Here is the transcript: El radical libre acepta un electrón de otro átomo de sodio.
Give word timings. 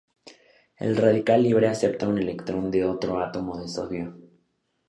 El 0.85 0.97
radical 0.99 1.43
libre 1.47 1.67
acepta 1.67 2.07
un 2.07 2.17
electrón 2.17 2.71
de 2.71 2.85
otro 2.85 3.19
átomo 3.19 3.59
de 3.61 3.67
sodio. 3.67 4.15